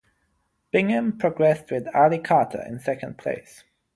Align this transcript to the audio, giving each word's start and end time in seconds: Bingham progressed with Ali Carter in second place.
Bingham 0.71 1.15
progressed 1.19 1.69
with 1.69 1.87
Ali 1.93 2.17
Carter 2.17 2.65
in 2.67 2.79
second 2.79 3.19
place. 3.19 3.63